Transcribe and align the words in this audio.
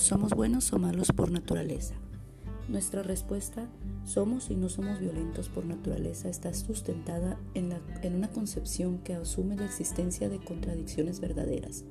¿Somos 0.00 0.32
buenos 0.32 0.72
o 0.72 0.78
malos 0.78 1.12
por 1.12 1.30
naturaleza? 1.30 1.94
Nuestra 2.68 3.02
respuesta, 3.02 3.68
somos 4.06 4.50
y 4.50 4.54
no 4.56 4.70
somos 4.70 4.98
violentos 4.98 5.50
por 5.50 5.66
naturaleza, 5.66 6.30
está 6.30 6.54
sustentada 6.54 7.38
en, 7.52 7.74
una 8.14 8.30
concepción 8.30 8.96
que 9.00 9.12
asume 9.12 9.56
la 9.56 9.66
existencia 9.66 10.30
de 10.30 10.42
contradicciones 10.42 11.20
verdaderas. 11.20 11.84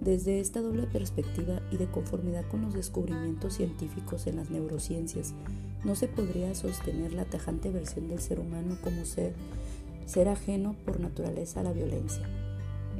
Desde 0.00 0.38
esta 0.38 0.60
doble 0.60 0.86
perspectiva 0.86 1.60
y 1.72 1.78
de 1.78 1.90
conformidad 1.90 2.46
con 2.48 2.62
los 2.62 2.74
descubrimientos 2.74 3.54
científicos 3.54 4.28
en 4.28 4.36
las 4.36 4.48
neurociencias, 4.48 5.34
no 5.84 5.96
se 5.96 6.06
podría 6.06 6.54
sostener 6.54 7.12
la 7.12 7.24
tajante 7.24 7.70
versión 7.70 8.06
del 8.06 8.20
ser 8.20 8.38
humano 8.38 8.78
como 8.84 9.04
ser 9.04 10.28
ajeno 10.28 10.76
por 10.84 11.00
naturaleza 11.00 11.58
a 11.58 11.64
la 11.64 11.72
violencia. 11.72 12.22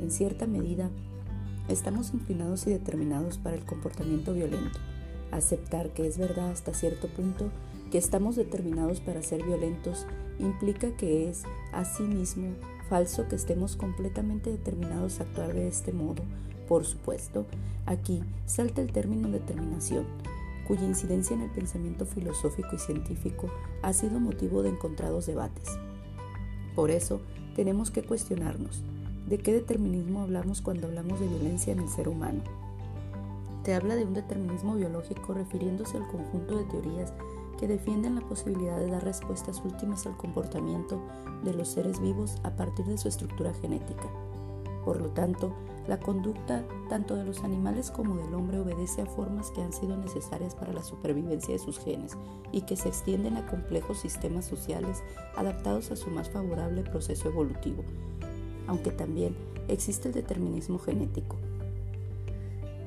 En 0.00 0.10
cierta 0.10 0.48
medida, 0.48 0.90
Estamos 1.68 2.12
inclinados 2.12 2.66
y 2.66 2.70
determinados 2.70 3.38
para 3.38 3.56
el 3.56 3.64
comportamiento 3.64 4.34
violento. 4.34 4.78
Aceptar 5.30 5.90
que 5.90 6.06
es 6.06 6.18
verdad 6.18 6.50
hasta 6.50 6.74
cierto 6.74 7.08
punto 7.08 7.50
que 7.90 7.98
estamos 7.98 8.36
determinados 8.36 9.00
para 9.00 9.22
ser 9.22 9.44
violentos 9.44 10.06
implica 10.38 10.96
que 10.96 11.28
es, 11.28 11.44
asimismo, 11.72 12.54
falso 12.88 13.28
que 13.28 13.36
estemos 13.36 13.76
completamente 13.76 14.50
determinados 14.50 15.20
a 15.20 15.22
actuar 15.22 15.54
de 15.54 15.68
este 15.68 15.92
modo. 15.92 16.22
Por 16.68 16.84
supuesto, 16.84 17.46
aquí 17.86 18.22
salta 18.46 18.82
el 18.82 18.92
término 18.92 19.28
determinación, 19.28 20.04
cuya 20.66 20.84
incidencia 20.84 21.34
en 21.34 21.42
el 21.42 21.50
pensamiento 21.50 22.06
filosófico 22.06 22.76
y 22.76 22.78
científico 22.78 23.50
ha 23.82 23.92
sido 23.92 24.20
motivo 24.20 24.62
de 24.62 24.70
encontrados 24.70 25.26
debates. 25.26 25.68
Por 26.74 26.90
eso, 26.90 27.20
tenemos 27.54 27.90
que 27.90 28.02
cuestionarnos, 28.02 28.82
¿De 29.32 29.38
qué 29.38 29.54
determinismo 29.54 30.20
hablamos 30.20 30.60
cuando 30.60 30.88
hablamos 30.88 31.18
de 31.18 31.26
violencia 31.26 31.72
en 31.72 31.78
el 31.78 31.88
ser 31.88 32.06
humano? 32.06 32.42
Te 33.64 33.72
habla 33.72 33.96
de 33.96 34.04
un 34.04 34.12
determinismo 34.12 34.74
biológico 34.74 35.32
refiriéndose 35.32 35.96
al 35.96 36.06
conjunto 36.06 36.58
de 36.58 36.64
teorías 36.64 37.14
que 37.58 37.66
defienden 37.66 38.16
la 38.16 38.20
posibilidad 38.28 38.78
de 38.78 38.90
dar 38.90 39.02
respuestas 39.02 39.62
últimas 39.64 40.04
al 40.04 40.18
comportamiento 40.18 41.00
de 41.44 41.54
los 41.54 41.68
seres 41.68 41.98
vivos 41.98 42.36
a 42.42 42.50
partir 42.50 42.84
de 42.84 42.98
su 42.98 43.08
estructura 43.08 43.54
genética. 43.54 44.04
Por 44.84 45.00
lo 45.00 45.08
tanto, 45.08 45.54
la 45.88 45.98
conducta 45.98 46.62
tanto 46.90 47.16
de 47.16 47.24
los 47.24 47.42
animales 47.42 47.90
como 47.90 48.16
del 48.16 48.34
hombre 48.34 48.60
obedece 48.60 49.00
a 49.00 49.06
formas 49.06 49.50
que 49.52 49.62
han 49.62 49.72
sido 49.72 49.96
necesarias 49.96 50.54
para 50.54 50.74
la 50.74 50.82
supervivencia 50.82 51.54
de 51.54 51.58
sus 51.58 51.78
genes 51.78 52.18
y 52.52 52.60
que 52.66 52.76
se 52.76 52.88
extienden 52.88 53.38
a 53.38 53.46
complejos 53.46 53.98
sistemas 53.98 54.44
sociales 54.44 55.02
adaptados 55.36 55.90
a 55.90 55.96
su 55.96 56.10
más 56.10 56.28
favorable 56.28 56.82
proceso 56.82 57.30
evolutivo, 57.30 57.82
aunque 58.66 58.90
también 58.90 59.34
existe 59.68 60.08
el 60.08 60.14
determinismo 60.14 60.78
genético, 60.78 61.36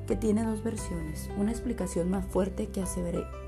que 0.06 0.16
tiene 0.16 0.44
dos 0.44 0.62
versiones, 0.62 1.28
una 1.36 1.50
explicación 1.50 2.10
más 2.10 2.24
fuerte 2.26 2.68
que 2.68 2.82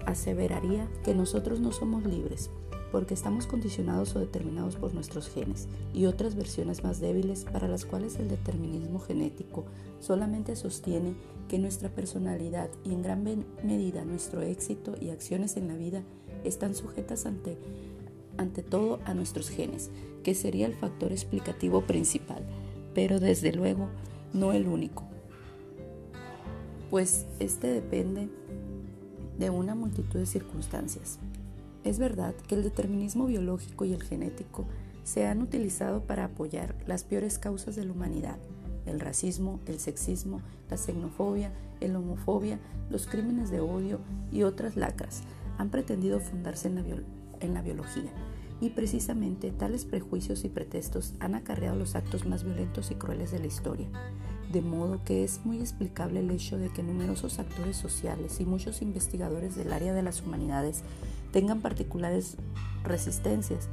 aseveraría 0.06 0.88
que 1.04 1.14
nosotros 1.14 1.60
no 1.60 1.70
somos 1.70 2.04
libres, 2.04 2.50
porque 2.90 3.14
estamos 3.14 3.46
condicionados 3.46 4.16
o 4.16 4.18
determinados 4.18 4.76
por 4.76 4.94
nuestros 4.94 5.28
genes, 5.28 5.68
y 5.94 6.06
otras 6.06 6.34
versiones 6.34 6.82
más 6.82 7.00
débiles 7.00 7.44
para 7.44 7.68
las 7.68 7.84
cuales 7.84 8.16
el 8.16 8.28
determinismo 8.28 8.98
genético 8.98 9.64
solamente 10.00 10.56
sostiene 10.56 11.14
que 11.48 11.58
nuestra 11.58 11.90
personalidad 11.90 12.68
y 12.84 12.92
en 12.92 13.02
gran 13.02 13.24
medida 13.62 14.04
nuestro 14.04 14.42
éxito 14.42 14.94
y 15.00 15.10
acciones 15.10 15.56
en 15.56 15.68
la 15.68 15.74
vida 15.74 16.02
están 16.44 16.74
sujetas 16.74 17.26
ante 17.26 17.56
ante 18.38 18.62
todo 18.62 19.00
a 19.04 19.12
nuestros 19.14 19.50
genes, 19.50 19.90
que 20.22 20.34
sería 20.34 20.66
el 20.66 20.74
factor 20.74 21.12
explicativo 21.12 21.82
principal, 21.82 22.42
pero 22.94 23.20
desde 23.20 23.52
luego 23.52 23.88
no 24.32 24.52
el 24.52 24.66
único, 24.66 25.04
pues 26.90 27.26
este 27.38 27.66
depende 27.66 28.28
de 29.38 29.50
una 29.50 29.74
multitud 29.74 30.18
de 30.18 30.26
circunstancias. 30.26 31.18
Es 31.84 31.98
verdad 31.98 32.34
que 32.46 32.54
el 32.54 32.62
determinismo 32.62 33.26
biológico 33.26 33.84
y 33.84 33.92
el 33.92 34.02
genético 34.02 34.66
se 35.04 35.26
han 35.26 35.42
utilizado 35.42 36.02
para 36.02 36.24
apoyar 36.24 36.74
las 36.86 37.04
peores 37.04 37.38
causas 37.38 37.76
de 37.76 37.84
la 37.84 37.92
humanidad, 37.92 38.38
el 38.86 39.00
racismo, 39.00 39.60
el 39.66 39.80
sexismo, 39.80 40.40
la 40.70 40.76
xenofobia, 40.76 41.52
la 41.80 41.98
homofobia, 41.98 42.58
los 42.90 43.06
crímenes 43.06 43.50
de 43.50 43.60
odio 43.60 44.00
y 44.32 44.42
otras 44.42 44.76
lacras. 44.76 45.22
Han 45.56 45.70
pretendido 45.70 46.20
fundarse 46.20 46.68
en 46.68 47.54
la 47.54 47.62
biología 47.62 48.12
y 48.60 48.70
precisamente 48.70 49.50
tales 49.50 49.84
prejuicios 49.84 50.44
y 50.44 50.48
pretextos 50.48 51.14
han 51.20 51.34
acarreado 51.34 51.76
los 51.76 51.94
actos 51.94 52.26
más 52.26 52.44
violentos 52.44 52.90
y 52.90 52.96
crueles 52.96 53.30
de 53.30 53.38
la 53.38 53.46
historia, 53.46 53.88
de 54.52 54.62
modo 54.62 55.02
que 55.04 55.24
es 55.24 55.44
muy 55.44 55.58
explicable 55.58 56.20
el 56.20 56.30
hecho 56.30 56.58
de 56.58 56.70
que 56.70 56.82
numerosos 56.82 57.38
actores 57.38 57.76
sociales 57.76 58.40
y 58.40 58.44
muchos 58.44 58.82
investigadores 58.82 59.54
del 59.54 59.72
área 59.72 59.92
de 59.92 60.02
las 60.02 60.22
humanidades 60.22 60.82
tengan 61.32 61.60
particulares 61.60 62.36
resistencias 62.82 63.68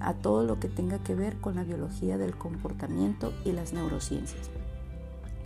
a 0.00 0.14
todo 0.14 0.44
lo 0.44 0.60
que 0.60 0.68
tenga 0.68 1.02
que 1.02 1.14
ver 1.14 1.38
con 1.38 1.56
la 1.56 1.64
biología 1.64 2.18
del 2.18 2.36
comportamiento 2.36 3.32
y 3.44 3.52
las 3.52 3.72
neurociencias. 3.72 4.50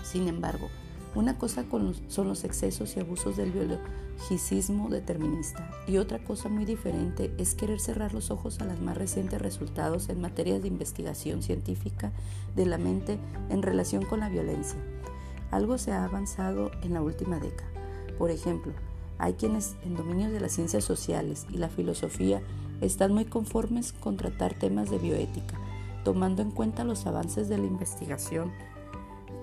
Sin 0.02 0.28
embargo, 0.28 0.68
una 1.14 1.36
cosa 1.36 1.64
son 2.08 2.28
los 2.28 2.44
excesos 2.44 2.96
y 2.96 3.00
abusos 3.00 3.36
del 3.36 3.52
biologicismo 3.52 4.88
determinista 4.88 5.70
y 5.86 5.98
otra 5.98 6.24
cosa 6.24 6.48
muy 6.48 6.64
diferente 6.64 7.34
es 7.36 7.54
querer 7.54 7.80
cerrar 7.80 8.14
los 8.14 8.30
ojos 8.30 8.60
a 8.60 8.64
los 8.64 8.80
más 8.80 8.96
recientes 8.96 9.40
resultados 9.40 10.08
en 10.08 10.22
materia 10.22 10.58
de 10.58 10.68
investigación 10.68 11.42
científica 11.42 12.12
de 12.56 12.64
la 12.64 12.78
mente 12.78 13.18
en 13.50 13.62
relación 13.62 14.06
con 14.06 14.20
la 14.20 14.30
violencia. 14.30 14.78
Algo 15.50 15.76
se 15.76 15.92
ha 15.92 16.04
avanzado 16.04 16.70
en 16.82 16.94
la 16.94 17.02
última 17.02 17.38
década. 17.38 17.70
Por 18.16 18.30
ejemplo, 18.30 18.72
hay 19.18 19.34
quienes 19.34 19.76
en 19.84 19.94
dominios 19.94 20.32
de 20.32 20.40
las 20.40 20.52
ciencias 20.52 20.82
sociales 20.82 21.46
y 21.50 21.58
la 21.58 21.68
filosofía 21.68 22.42
están 22.80 23.12
muy 23.12 23.26
conformes 23.26 23.92
con 23.92 24.16
tratar 24.16 24.54
temas 24.54 24.90
de 24.90 24.98
bioética, 24.98 25.58
tomando 26.04 26.40
en 26.40 26.50
cuenta 26.50 26.84
los 26.84 27.06
avances 27.06 27.48
de 27.48 27.58
la 27.58 27.66
investigación 27.66 28.50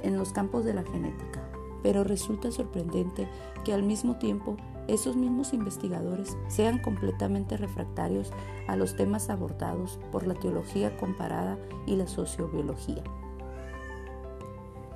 en 0.03 0.17
los 0.17 0.31
campos 0.31 0.65
de 0.65 0.73
la 0.73 0.83
genética, 0.83 1.41
pero 1.83 2.03
resulta 2.03 2.51
sorprendente 2.51 3.27
que 3.63 3.73
al 3.73 3.83
mismo 3.83 4.17
tiempo 4.17 4.57
esos 4.87 5.15
mismos 5.15 5.53
investigadores 5.53 6.35
sean 6.47 6.79
completamente 6.79 7.57
refractarios 7.57 8.31
a 8.67 8.75
los 8.75 8.95
temas 8.95 9.29
abordados 9.29 9.99
por 10.11 10.25
la 10.25 10.33
teología 10.33 10.97
comparada 10.97 11.57
y 11.85 11.95
la 11.95 12.07
sociobiología. 12.07 13.03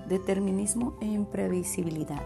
Determinismo 0.07 0.95
e 0.99 1.05
imprevisibilidad. 1.05 2.23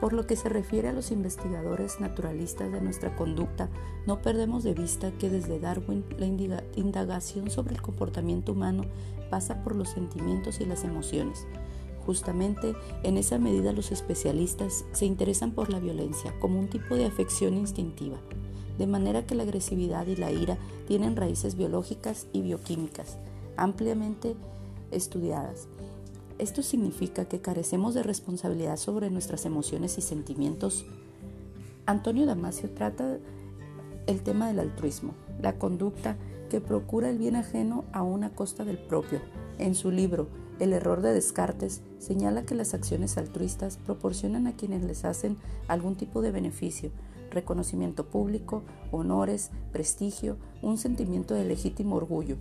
Por 0.00 0.14
lo 0.14 0.26
que 0.26 0.36
se 0.36 0.48
refiere 0.48 0.88
a 0.88 0.92
los 0.92 1.10
investigadores 1.10 2.00
naturalistas 2.00 2.72
de 2.72 2.80
nuestra 2.80 3.14
conducta, 3.16 3.68
no 4.06 4.22
perdemos 4.22 4.62
de 4.62 4.72
vista 4.72 5.12
que 5.12 5.28
desde 5.28 5.60
Darwin 5.60 6.04
la 6.16 6.26
indagación 6.76 7.50
sobre 7.50 7.74
el 7.74 7.82
comportamiento 7.82 8.52
humano 8.52 8.84
pasa 9.30 9.62
por 9.62 9.76
los 9.76 9.90
sentimientos 9.90 10.60
y 10.60 10.64
las 10.64 10.84
emociones, 10.84 11.46
Justamente 12.06 12.74
en 13.02 13.16
esa 13.16 13.38
medida 13.38 13.72
los 13.72 13.92
especialistas 13.92 14.84
se 14.92 15.06
interesan 15.06 15.52
por 15.52 15.70
la 15.70 15.80
violencia 15.80 16.34
como 16.40 16.58
un 16.58 16.68
tipo 16.68 16.94
de 16.94 17.06
afección 17.06 17.54
instintiva, 17.54 18.18
de 18.78 18.86
manera 18.86 19.26
que 19.26 19.34
la 19.34 19.42
agresividad 19.42 20.06
y 20.06 20.16
la 20.16 20.32
ira 20.32 20.58
tienen 20.86 21.16
raíces 21.16 21.56
biológicas 21.56 22.26
y 22.32 22.42
bioquímicas 22.42 23.18
ampliamente 23.60 24.34
estudiadas. 24.90 25.68
Esto 26.38 26.62
significa 26.62 27.26
que 27.26 27.40
carecemos 27.40 27.94
de 27.94 28.02
responsabilidad 28.02 28.78
sobre 28.78 29.10
nuestras 29.10 29.44
emociones 29.44 29.98
y 29.98 30.00
sentimientos. 30.00 30.86
Antonio 31.86 32.24
Damasio 32.24 32.70
trata 32.70 33.18
el 34.06 34.22
tema 34.22 34.48
del 34.48 34.60
altruismo, 34.60 35.14
la 35.40 35.58
conducta 35.58 36.16
que 36.48 36.60
procura 36.60 37.10
el 37.10 37.18
bien 37.18 37.36
ajeno 37.36 37.84
a 37.92 38.02
una 38.02 38.30
costa 38.30 38.64
del 38.64 38.78
propio. 38.78 39.20
En 39.58 39.74
su 39.74 39.90
libro 39.90 40.28
el 40.60 40.74
error 40.74 41.00
de 41.00 41.14
Descartes 41.14 41.80
señala 41.98 42.44
que 42.44 42.54
las 42.54 42.74
acciones 42.74 43.16
altruistas 43.16 43.78
proporcionan 43.78 44.46
a 44.46 44.56
quienes 44.56 44.82
les 44.82 45.06
hacen 45.06 45.38
algún 45.68 45.96
tipo 45.96 46.20
de 46.20 46.32
beneficio, 46.32 46.90
reconocimiento 47.30 48.06
público, 48.06 48.62
honores, 48.90 49.50
prestigio, 49.72 50.36
un 50.60 50.76
sentimiento 50.76 51.34
de 51.34 51.44
legítimo 51.44 51.96
orgullo. 51.96 52.36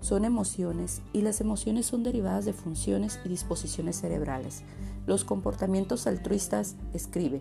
Son 0.00 0.26
emociones 0.26 1.00
y 1.14 1.22
las 1.22 1.40
emociones 1.40 1.86
son 1.86 2.02
derivadas 2.02 2.44
de 2.44 2.52
funciones 2.52 3.18
y 3.24 3.30
disposiciones 3.30 3.96
cerebrales. 3.96 4.62
Los 5.06 5.24
comportamientos 5.24 6.06
altruistas, 6.06 6.76
escribe, 6.92 7.40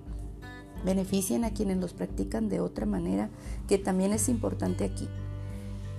benefician 0.86 1.44
a 1.44 1.51
quienes 1.51 1.77
los 1.77 1.94
practican 1.94 2.48
de 2.48 2.62
otra 2.62 2.86
manera 2.86 3.30
que 3.68 3.77
también 3.77 4.13
es 4.13 4.30
importante 4.30 4.86
aquí. 4.86 5.10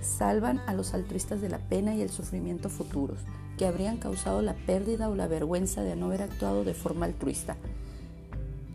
Salvan 0.01 0.59
a 0.65 0.73
los 0.73 0.93
altruistas 0.93 1.39
de 1.39 1.49
la 1.49 1.59
pena 1.59 1.93
y 1.95 2.01
el 2.01 2.09
sufrimiento 2.09 2.69
futuros 2.69 3.19
que 3.57 3.65
habrían 3.65 3.97
causado 3.97 4.41
la 4.41 4.53
pérdida 4.53 5.09
o 5.09 5.15
la 5.15 5.27
vergüenza 5.27 5.81
de 5.83 5.95
no 5.95 6.07
haber 6.07 6.23
actuado 6.23 6.63
de 6.63 6.73
forma 6.73 7.05
altruista. 7.05 7.57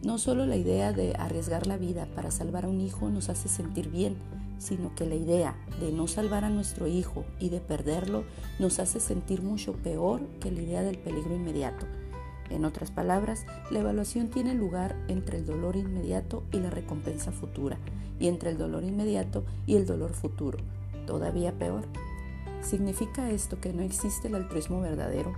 No 0.02 0.18
solo 0.18 0.46
la 0.46 0.56
idea 0.56 0.92
de 0.92 1.14
arriesgar 1.18 1.66
la 1.66 1.76
vida 1.76 2.06
para 2.14 2.30
salvar 2.30 2.64
a 2.64 2.68
un 2.68 2.80
hijo 2.80 3.08
nos 3.10 3.28
hace 3.28 3.48
sentir 3.48 3.90
bien, 3.90 4.16
sino 4.58 4.94
que 4.94 5.06
la 5.06 5.14
idea 5.14 5.56
de 5.80 5.92
no 5.92 6.06
salvar 6.06 6.44
a 6.44 6.50
nuestro 6.50 6.86
hijo 6.86 7.24
y 7.40 7.48
de 7.48 7.60
perderlo 7.60 8.24
nos 8.58 8.78
hace 8.78 9.00
sentir 9.00 9.42
mucho 9.42 9.72
peor 9.72 10.20
que 10.40 10.50
la 10.50 10.62
idea 10.62 10.82
del 10.82 10.98
peligro 10.98 11.34
inmediato. 11.34 11.86
En 12.50 12.64
otras 12.64 12.90
palabras, 12.90 13.44
la 13.70 13.80
evaluación 13.80 14.28
tiene 14.28 14.54
lugar 14.54 14.96
entre 15.08 15.38
el 15.38 15.46
dolor 15.46 15.76
inmediato 15.76 16.44
y 16.52 16.58
la 16.58 16.70
recompensa 16.70 17.30
futura, 17.30 17.78
y 18.18 18.28
entre 18.28 18.50
el 18.50 18.58
dolor 18.58 18.84
inmediato 18.84 19.44
y 19.66 19.76
el 19.76 19.86
dolor 19.86 20.12
futuro. 20.12 20.58
Todavía 21.06 21.52
peor. 21.52 21.84
¿Significa 22.62 23.30
esto 23.30 23.60
que 23.60 23.72
no 23.72 23.82
existe 23.82 24.28
el 24.28 24.34
altruismo 24.34 24.80
verdadero? 24.80 25.32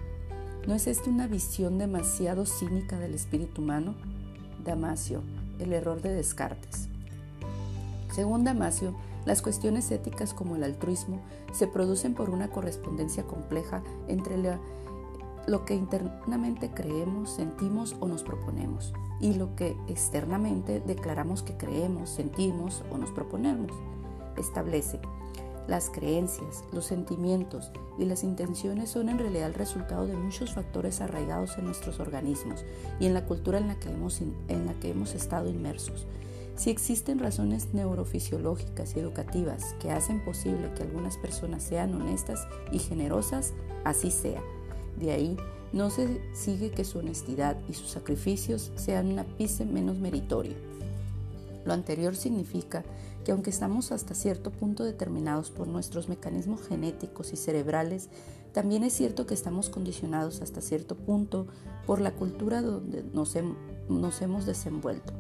¿No 0.66 0.74
es 0.74 0.86
esta 0.86 1.10
una 1.10 1.26
visión 1.26 1.78
demasiado 1.78 2.44
cínica 2.46 2.98
del 2.98 3.14
espíritu 3.14 3.62
humano? 3.62 3.94
Damasio, 4.64 5.22
el 5.58 5.72
error 5.72 6.02
de 6.02 6.12
Descartes. 6.12 6.88
Según 8.12 8.44
Damasio, 8.44 8.94
las 9.26 9.42
cuestiones 9.42 9.90
éticas 9.90 10.34
como 10.34 10.56
el 10.56 10.64
altruismo 10.64 11.20
se 11.52 11.66
producen 11.66 12.14
por 12.14 12.30
una 12.30 12.48
correspondencia 12.48 13.24
compleja 13.24 13.82
entre 14.08 14.36
lo 15.46 15.64
que 15.64 15.74
internamente 15.74 16.70
creemos, 16.70 17.30
sentimos 17.30 17.96
o 18.00 18.08
nos 18.08 18.22
proponemos 18.22 18.92
y 19.20 19.34
lo 19.34 19.54
que 19.54 19.76
externamente 19.88 20.80
declaramos 20.80 21.42
que 21.42 21.56
creemos, 21.56 22.10
sentimos 22.10 22.82
o 22.90 22.98
nos 22.98 23.10
proponemos. 23.10 23.70
Establece 24.36 25.00
las 25.68 25.90
creencias, 25.90 26.64
los 26.72 26.86
sentimientos 26.86 27.70
y 27.98 28.04
las 28.04 28.24
intenciones 28.24 28.90
son 28.90 29.08
en 29.08 29.18
realidad 29.18 29.46
el 29.46 29.54
resultado 29.54 30.06
de 30.06 30.16
muchos 30.16 30.54
factores 30.54 31.00
arraigados 31.00 31.58
en 31.58 31.66
nuestros 31.66 32.00
organismos 32.00 32.64
y 32.98 33.06
en 33.06 33.14
la 33.14 33.24
cultura 33.26 33.58
en 33.58 33.68
la 33.68 33.78
que 33.78 33.90
hemos, 33.90 34.20
en 34.20 34.66
la 34.66 34.74
que 34.74 34.90
hemos 34.90 35.14
estado 35.14 35.48
inmersos. 35.48 36.06
Si 36.56 36.68
existen 36.68 37.18
razones 37.18 37.72
neurofisiológicas 37.72 38.94
y 38.94 39.00
educativas 39.00 39.74
que 39.80 39.90
hacen 39.90 40.22
posible 40.24 40.70
que 40.76 40.82
algunas 40.82 41.16
personas 41.16 41.62
sean 41.62 41.94
honestas 41.94 42.46
y 42.70 42.78
generosas, 42.78 43.54
así 43.84 44.10
sea. 44.10 44.42
De 44.98 45.12
ahí 45.12 45.36
no 45.72 45.88
se 45.88 46.20
sigue 46.34 46.70
que 46.70 46.84
su 46.84 46.98
honestidad 46.98 47.56
y 47.68 47.74
sus 47.74 47.90
sacrificios 47.90 48.72
sean 48.74 49.12
un 49.12 49.20
ápice 49.20 49.64
menos 49.64 49.98
meritorio. 49.98 50.69
Lo 51.64 51.72
anterior 51.72 52.16
significa 52.16 52.84
que 53.24 53.32
aunque 53.32 53.50
estamos 53.50 53.92
hasta 53.92 54.14
cierto 54.14 54.50
punto 54.50 54.84
determinados 54.84 55.50
por 55.50 55.68
nuestros 55.68 56.08
mecanismos 56.08 56.66
genéticos 56.66 57.32
y 57.32 57.36
cerebrales, 57.36 58.08
también 58.52 58.82
es 58.82 58.92
cierto 58.94 59.26
que 59.26 59.34
estamos 59.34 59.68
condicionados 59.68 60.40
hasta 60.40 60.60
cierto 60.60 60.96
punto 60.96 61.46
por 61.86 62.00
la 62.00 62.12
cultura 62.12 62.62
donde 62.62 63.04
nos, 63.12 63.36
hemos 63.36 64.46
desenvuelto. 64.46 65.12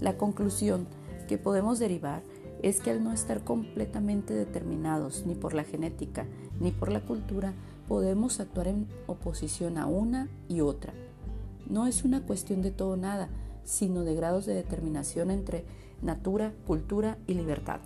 La 0.00 0.16
conclusión 0.16 0.86
que 1.28 1.38
podemos 1.38 1.78
derivar 1.78 2.22
es 2.62 2.80
que 2.80 2.90
al 2.90 3.04
no 3.04 3.12
estar 3.12 3.44
completamente 3.44 4.34
determinados 4.34 5.24
ni 5.26 5.34
por 5.34 5.54
la 5.54 5.64
genética 5.64 6.26
ni 6.58 6.72
por 6.72 6.90
la 6.90 7.00
cultura, 7.00 7.54
podemos 7.88 8.40
actuar 8.40 8.68
en 8.68 8.86
oposición 9.06 9.78
a 9.78 9.86
una 9.86 10.28
y 10.48 10.60
otra. 10.60 10.92
No 11.68 11.86
es 11.86 12.04
una 12.04 12.22
cuestión 12.22 12.62
de 12.62 12.70
todo 12.70 12.96
nada, 12.96 13.28
sino 13.64 14.02
de 14.04 14.14
grados 14.14 14.46
de 14.46 14.54
determinación 14.54 15.30
entre 15.30 15.64
natura, 16.02 16.52
cultura 16.66 17.18
y 17.26 17.34
libertad. 17.34 17.80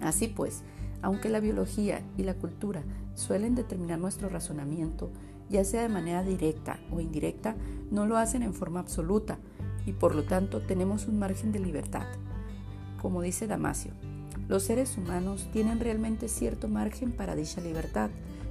Así 0.00 0.28
pues, 0.28 0.62
aunque 1.02 1.28
la 1.28 1.40
biología 1.40 2.02
y 2.16 2.24
la 2.24 2.34
cultura 2.34 2.82
suelen 3.14 3.54
determinar 3.54 3.98
nuestro 3.98 4.28
razonamiento, 4.28 5.10
ya 5.48 5.64
sea 5.64 5.82
de 5.82 5.88
manera 5.88 6.22
directa 6.22 6.78
o 6.92 7.00
indirecta, 7.00 7.56
no 7.90 8.06
lo 8.06 8.16
hacen 8.16 8.42
en 8.42 8.54
forma 8.54 8.80
absoluta, 8.80 9.38
y 9.86 9.92
por 9.92 10.14
lo 10.14 10.24
tanto 10.24 10.60
tenemos 10.60 11.06
un 11.06 11.18
margen 11.18 11.52
de 11.52 11.58
libertad. 11.58 12.06
Como 13.00 13.22
dice 13.22 13.46
Damasio, 13.46 13.92
los 14.48 14.64
seres 14.64 14.96
humanos 14.98 15.48
tienen 15.52 15.80
realmente 15.80 16.28
cierto 16.28 16.68
margen 16.68 17.12
para 17.12 17.34
dicha 17.34 17.60
libertad, 17.60 18.10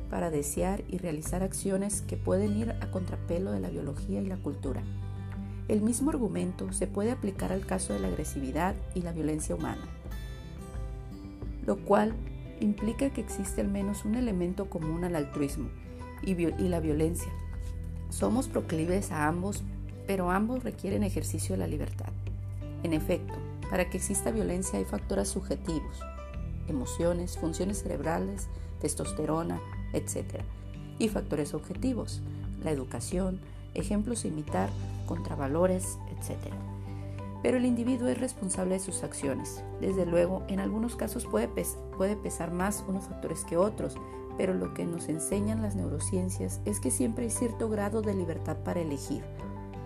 para 0.10 0.32
desear 0.32 0.84
y 0.88 0.98
realizar 0.98 1.44
acciones 1.44 2.02
que 2.02 2.18
pueden 2.18 2.58
ir 2.58 2.72
a 2.72 2.90
contrapelo 2.90 3.52
de 3.52 3.60
la 3.60 3.70
biología 3.70 4.22
y 4.22 4.26
la 4.26 4.38
cultura. 4.38 4.84
El 5.70 5.82
mismo 5.82 6.10
argumento 6.10 6.74
se 6.74 6.88
puede 6.88 7.12
aplicar 7.12 7.54
al 7.54 7.66
caso 7.66 7.94
de 7.94 8.00
la 8.00 8.08
agresividad 8.08 8.76
y 8.96 9.04
la 9.04 9.14
violencia 9.14 9.56
humana, 9.56 9.86
lo 11.66 11.78
cual 11.78 12.16
implica 12.60 13.12
que 13.12 13.22
existe 13.22 13.62
al 13.62 13.70
menos 13.70 14.04
un 14.04 14.16
elemento 14.16 14.70
común 14.70 15.04
al 15.06 15.16
altruismo 15.16 15.70
y, 16.24 16.34
la 16.36 16.80
violencia. 16.80 17.32
Somos 18.10 18.48
proclives 18.48 19.12
a 19.12 19.28
ambos 19.28 19.64
pero 20.10 20.32
ambos 20.32 20.64
requieren 20.64 21.04
ejercicio 21.04 21.54
de 21.54 21.60
la 21.60 21.68
libertad. 21.68 22.10
En 22.82 22.94
efecto, 22.94 23.36
para 23.70 23.92
que 23.92 23.98
exista 23.98 24.32
violencia 24.32 24.80
hay 24.80 24.86
factores 24.86 25.30
subjetivos, 25.30 26.00
emociones, 26.68 27.38
funciones 27.38 27.84
cerebrales, 27.84 28.48
testosterona, 28.82 29.62
etc. 29.94 30.42
Y 30.98 31.10
factores 31.10 31.54
objetivos, 31.54 32.22
la 32.64 32.72
educación, 32.72 33.40
ejemplos 33.76 34.26
a 34.26 34.30
imitar, 34.30 34.72
contravalores, 35.10 35.98
etc. 36.12 36.54
Pero 37.42 37.58
el 37.58 37.66
individuo 37.66 38.10
es 38.10 38.20
responsable 38.20 38.76
de 38.76 38.80
sus 38.80 39.04
acciones. 39.04 39.64
Desde 39.82 40.06
luego, 40.06 40.44
en 40.48 40.60
algunos 40.60 40.96
casos 40.96 41.26
puede, 41.26 41.50
puede 41.98 42.16
pesar 42.16 42.52
más 42.52 42.86
unos 42.88 43.06
factores 43.06 43.44
que 43.44 43.58
otros, 43.58 43.98
pero 44.38 44.54
lo 44.54 44.76
que 44.76 44.86
nos 44.86 45.10
enseñan 45.10 45.64
las 45.64 45.76
neurociencias 45.76 46.62
es 46.66 46.80
que 46.80 46.92
siempre 46.92 47.24
hay 47.26 47.32
cierto 47.32 47.70
grado 47.70 48.04
de 48.04 48.14
libertad 48.14 48.58
para 48.64 48.82
elegir 48.82 49.24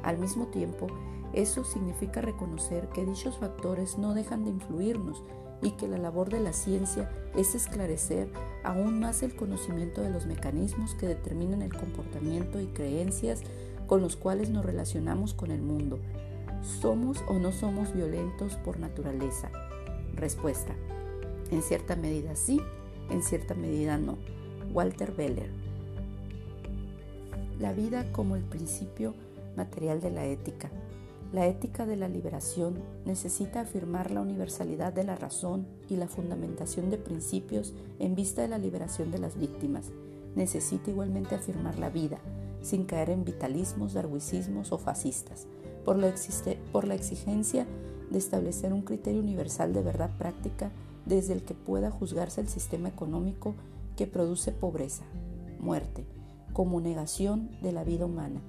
al 0.04 0.18
mismo 0.18 0.48
tiempo, 0.48 0.88
eso 1.32 1.64
significa 1.64 2.20
reconocer 2.20 2.90
que 2.90 3.06
dichos 3.06 3.38
factores 3.38 3.98
no 3.98 4.14
dejan 4.14 4.44
de 4.44 4.50
influirnos 4.50 5.24
y 5.62 5.72
que 5.72 5.88
la 5.88 5.98
labor 5.98 6.30
de 6.30 6.42
la 6.42 6.52
ciencia 6.52 7.10
es 7.36 7.56
esclarecer 7.56 8.30
aún 8.64 9.00
más 9.00 9.24
el 9.24 9.36
conocimiento 9.36 10.02
de 10.02 10.10
los 10.10 10.26
mecanismos 10.26 10.94
que 10.96 11.08
determinan 11.08 11.62
el 11.62 11.74
comportamiento 11.74 12.60
y 12.60 12.68
creencias 12.68 13.42
con 13.88 14.02
los 14.02 14.16
cuales 14.16 14.50
nos 14.50 14.66
relacionamos 14.66 15.34
con 15.34 15.52
el 15.52 15.62
mundo. 15.62 16.00
¿Somos 16.62 17.24
o 17.28 17.34
no 17.40 17.52
somos 17.52 17.94
violentos 17.94 18.56
por 18.58 18.80
naturaleza? 18.80 19.50
Respuesta. 20.16 20.74
En 21.52 21.62
cierta 21.62 21.96
medida 21.96 22.36
sí, 22.36 22.62
en 23.10 23.22
cierta 23.22 23.54
medida 23.54 23.98
no. 23.98 24.18
Walter 24.74 25.12
Beller. 25.12 25.50
La 27.60 27.74
vida 27.74 28.12
como 28.12 28.36
el 28.36 28.44
principio 28.44 29.14
material 29.56 30.02
de 30.02 30.12
la 30.12 30.26
ética. 30.26 30.70
La 31.32 31.48
ética 31.48 31.86
de 31.86 31.96
la 31.96 32.08
liberación 32.08 32.76
necesita 33.06 33.62
afirmar 33.62 34.12
la 34.12 34.22
universalidad 34.22 34.94
de 34.94 35.04
la 35.04 35.16
razón 35.16 35.66
y 35.90 35.96
la 35.96 36.08
fundamentación 36.08 36.90
de 36.92 36.98
principios 36.98 37.74
en 38.00 38.16
vista 38.16 38.44
de 38.44 38.48
la 38.48 38.60
liberación 38.60 39.12
de 39.12 39.18
las 39.18 39.38
víctimas. 39.38 39.92
Necesita 40.36 40.92
igualmente 40.92 41.36
afirmar 41.36 41.80
la 41.80 41.90
vida, 41.90 42.20
sin 42.64 42.86
caer 42.86 43.12
en 43.12 43.24
vitalismos, 43.24 43.94
darwicismos 43.94 44.72
o 44.72 44.80
fascistas, 44.80 45.46
por 45.86 46.00
la, 46.00 46.12
por 46.72 46.88
la 46.88 46.96
exigencia 46.96 47.68
de 48.10 48.18
establecer 48.18 48.74
un 48.74 48.82
criterio 48.82 49.22
universal 49.22 49.72
de 49.72 49.84
verdad 49.84 50.10
práctica 50.18 50.72
desde 51.06 51.34
el 51.34 51.44
que 51.44 51.54
pueda 51.54 51.92
juzgarse 51.92 52.42
el 52.42 52.48
sistema 52.48 52.90
económico 52.90 53.54
que 53.96 54.08
produce 54.08 54.52
pobreza, 54.52 55.04
muerte, 55.60 56.08
como 56.54 56.82
negación 56.82 57.52
de 57.62 57.72
la 57.72 57.84
vida 57.84 58.08
humana 58.08 58.42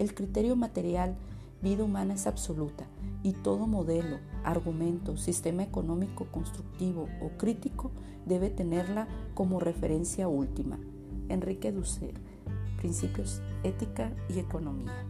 el 0.00 0.14
criterio 0.14 0.56
material 0.56 1.14
vida 1.62 1.84
humana 1.84 2.14
es 2.14 2.26
absoluta 2.26 2.86
y 3.22 3.32
todo 3.32 3.66
modelo, 3.66 4.18
argumento, 4.44 5.18
sistema 5.18 5.62
económico 5.62 6.26
constructivo 6.32 7.06
o 7.20 7.36
crítico 7.36 7.90
debe 8.24 8.48
tenerla 8.48 9.08
como 9.34 9.60
referencia 9.60 10.26
última. 10.26 10.78
Enrique 11.28 11.70
Dussel, 11.70 12.14
Principios, 12.80 13.40
Ética 13.62 14.10
y 14.28 14.40
Economía. 14.40 15.06